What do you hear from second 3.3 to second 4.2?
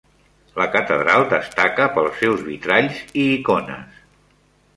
icones.